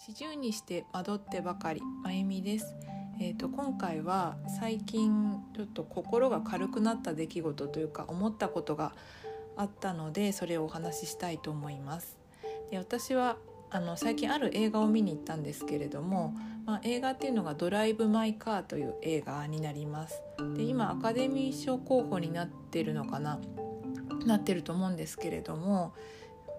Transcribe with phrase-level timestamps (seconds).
[0.00, 2.76] 四十にして惑ってばかりまゆみです。
[3.20, 8.92] えーと、今回は最近ちょっと心が軽くなった出来事というか思ったことが
[9.56, 12.16] あったのでそれをお話ししたいと思います。
[12.70, 13.38] で私は
[13.70, 16.32] あの最近ある映画を見に行ったんですけれども、
[16.64, 20.22] まあ、映画っていうのが「ドライブ・マイ・カー」という映画になります。
[20.54, 23.40] で今アカデミー賞候補になってるのかな
[24.24, 25.92] なってると思うんですけれども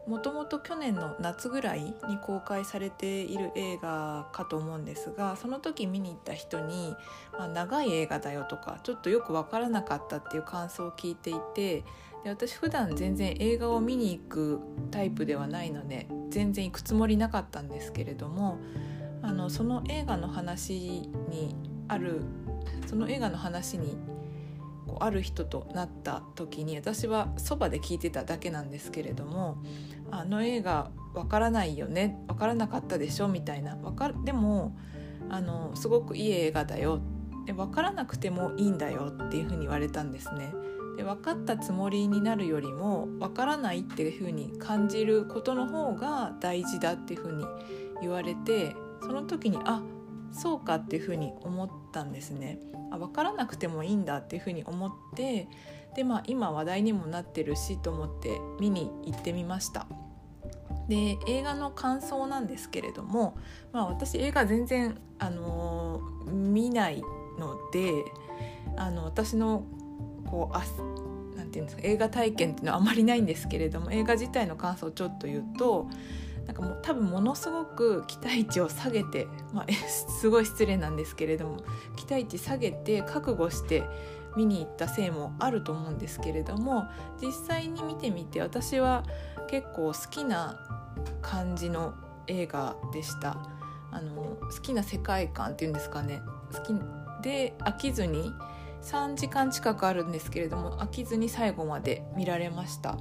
[0.08, 6.96] もともと去年の夏ぐらいに公開されている映画かと思うんですがその時見に行った人に、
[7.34, 11.84] まあ、長い映画だよとかちょっとよく分からなかったっていう感想を聞いていて
[12.24, 14.60] で私普段全然映画を見に行く
[14.92, 18.58] タイプではないので全然行くつもりなかったんですけれども
[19.22, 20.74] あのその映画の話
[21.30, 21.56] に
[21.88, 22.22] ある
[22.88, 23.98] その映画の話に
[24.90, 29.58] こうある人となった時に私はそばで聞いてただけなんですけれども
[30.10, 34.76] あの映画わからないよねわからなかったでしょみたいなわかでも
[35.30, 37.02] あのすごくいい映画だよ
[37.46, 40.54] で分からなくてもいいんだよっていうふうに言われたんですね。
[40.98, 47.46] で分かったつもりになるよりも分からないっていうふうに感じることの方が大事だっていうふうに
[48.02, 49.82] 言われてその時にあ
[50.32, 52.60] そうかっていうふうに思ったんですね。
[52.92, 55.48] あ分からなくてもいいんだっていうふうに思って
[55.96, 59.88] でまあ今話題にもなってるしと思って見に行ってみました。
[60.88, 63.38] で映画の感想なんですけれども、
[63.72, 67.04] まあ、私映画全然、あのー、見ない
[67.38, 68.06] ので
[68.76, 69.64] あの私の
[70.26, 70.64] こうあ
[71.38, 75.88] なんていうんですか映画体験っていうのはあまりないんですけれども映画自体の感想をちょっと言うと
[76.50, 79.66] なんかもう多分ものすごく期待値を下げて、まあ、
[80.18, 81.58] すごい失礼なんですけれども
[81.96, 83.84] 期待値下げて覚悟して
[84.36, 86.88] 見に行ったせいもあると思うんですけれども
[87.22, 89.04] 実際に見てみて私は
[89.48, 90.60] 結構好きな
[91.22, 91.94] 感じの
[92.26, 93.38] 映画でした。
[93.92, 96.22] あの好きな世界観っていうんですかね。
[96.52, 96.74] 好き
[97.24, 98.32] で飽きずに
[98.82, 102.98] 3時間近くあるんですけれども飽きずに最後まで見られました。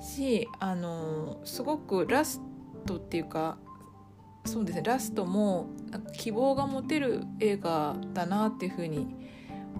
[0.00, 2.40] しあのすごくラス
[2.82, 3.56] トっていうか
[4.44, 5.70] そうですねラストも
[6.14, 9.06] 希望が持てる映画だなっていうふうに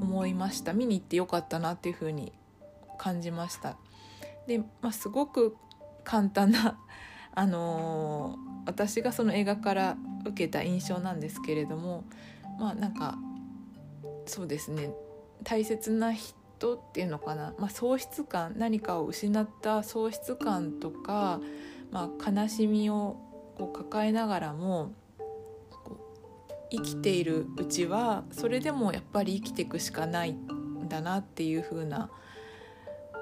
[0.01, 0.73] 思いました。
[0.73, 2.33] 見に行ってよかったなっていうふうに
[2.99, 3.77] 感じました。
[4.47, 5.57] で、まあ、すごく
[6.05, 6.79] 簡単な
[7.35, 12.05] あのー、私がその映画から受けた印象なんですけれども
[12.59, 13.19] まあなんか
[14.27, 14.91] そうですね
[15.43, 21.41] 大切な人っていうのかな、まあ、喪失感何かを失った喪失感とか、
[21.92, 23.16] まあ、悲しみを
[23.56, 24.92] こう抱えながらも
[26.70, 32.10] 生きているうちはそれでもやっぱり生きていくしかないんだなっていう風な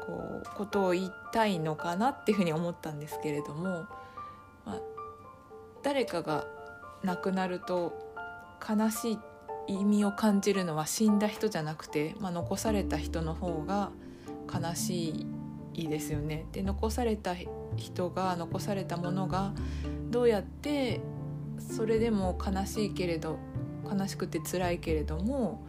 [0.06, 3.86] こうことを言いたいのかなっていうふうに思ったんですけれども、
[4.64, 4.80] まあ、
[5.82, 6.46] 誰かが
[7.02, 7.92] 亡くなると
[8.66, 9.18] 悲しい
[9.66, 13.90] 意味を感じるのは死んだ人じゃなくて、まあ、残された人の方が
[14.52, 15.26] 悲しい
[15.74, 16.46] いですよね。
[16.52, 17.34] で残された
[17.76, 19.52] 人が残されたものが
[20.10, 21.00] どうやって
[21.58, 23.38] それでも悲しいけれど
[23.84, 25.66] 悲しくて辛いけれども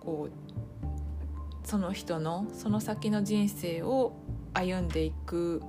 [0.00, 4.14] こうその人のその先の人生を
[4.54, 5.62] 歩んでいく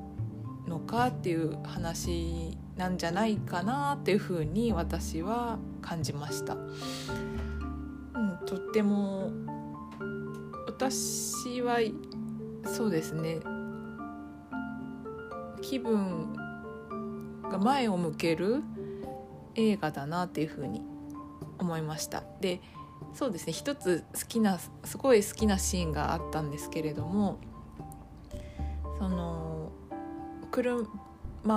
[0.68, 6.56] のかっていう話なんじゃないかなっていうふうに私は感じました。
[6.56, 9.32] うん、とっても
[10.68, 11.80] 私は
[12.66, 13.40] そうですね
[15.74, 16.34] 気分
[17.50, 18.62] が前を向ける
[19.56, 20.84] 映画だなっていうふうに
[21.58, 22.24] 思いました。
[22.42, 22.62] で
[23.14, 27.40] そうですね一つ好きなすごい好きなシーンがあったんですけれども
[29.00, 29.72] その
[30.52, 30.86] 車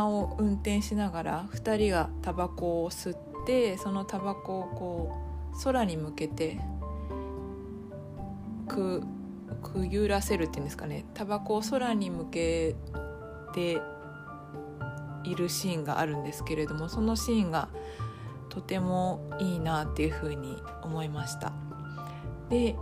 [0.09, 5.17] を運転しながら2人がタバコを吸ってそのタバコをこ
[5.55, 6.59] う空に向けて
[8.67, 9.03] く
[9.63, 12.75] くゆらせるっていうんですかねタバコを空に向け
[13.55, 13.81] て
[15.31, 17.69] いるシーンがあるんですけれどもそのシーンが
[18.49, 21.53] とてもいいなっていうふうに思いました。
[22.49, 22.77] で、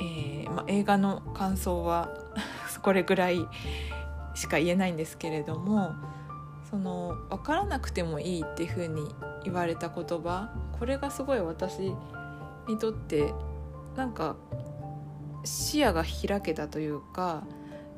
[0.00, 2.10] えーま、映画の感想は
[2.82, 3.46] これぐらい
[4.34, 5.92] しか言えないんですけれども
[6.68, 11.94] その分からなくてもいいっていうふうに言われた言葉これがすごい私
[12.68, 13.32] にとって
[13.96, 14.36] なんか
[15.44, 17.44] 視野が開けたというか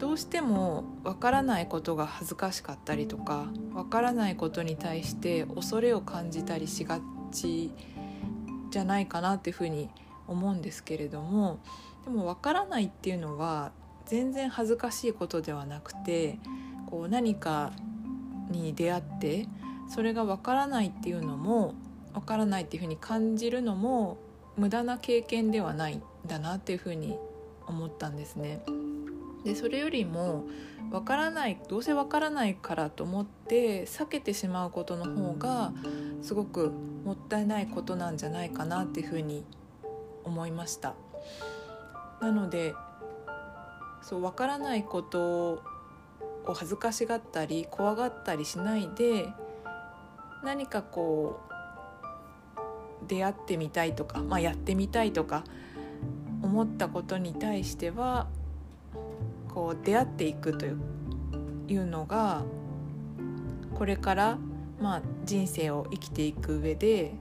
[0.04, 7.00] どうしてもわからないことが恥ずかしかったりとかわからないことに対して恐れを感じたりしが
[7.32, 7.72] ち
[8.70, 9.88] じゃないかなっていうふうに
[10.28, 11.58] 思うんですけれども
[12.04, 13.72] でもわからないっていうのは
[14.04, 16.38] 全然恥ずかしいことではなくて
[16.90, 17.72] こう何か
[18.50, 19.48] に出会って
[19.88, 21.72] それがわからないっていうのも
[22.12, 24.18] わからないっていうふうに感じるのも
[24.58, 27.16] 無駄な経験ではないんだなっていうふうに
[27.66, 28.62] 思ったんですね。
[29.44, 30.44] でそれよりも
[30.90, 35.72] わからないどうせわからないからと思って避けてしまうことの方が
[36.22, 36.72] すごく
[37.04, 39.44] もったいないことなんじゃないかなっていうふうに
[40.24, 40.94] 思いました。
[42.20, 42.74] なので
[44.02, 45.62] そう分からないこと
[46.46, 49.28] を恥ずかしがったり怖がったりしないで
[50.42, 55.44] 何かこう出会ってみたいとか、まあ、やってみたいとか
[56.42, 58.28] 思ったことに対しては
[59.54, 60.78] こう出会っていくという
[61.68, 62.42] いうのが
[63.74, 64.38] これから、
[64.80, 67.14] まあ、人生を生きていく上で、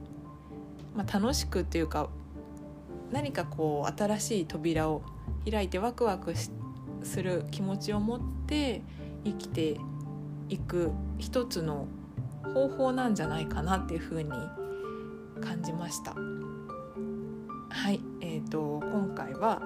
[0.94, 2.08] まあ、楽しくというか
[3.10, 5.02] 何かこう新しい扉を
[5.50, 6.34] 開いてワクワク
[7.02, 8.82] する気持ちを持って
[9.24, 9.76] 生きて
[10.48, 11.86] いく一つの
[12.54, 14.30] 方法なんじゃないかなっていうふうに
[15.40, 16.14] 感じました。
[17.70, 19.60] はい、えーと、今回は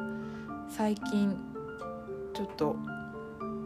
[0.68, 1.36] 最近
[2.38, 2.76] ちょっと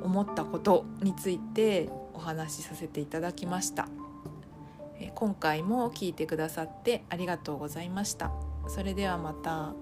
[0.02, 3.86] 思ったことについてお話しさせていただきました。
[5.14, 8.32] 今回も聞いてくださってありがとうございました。
[8.68, 9.74] それではまた。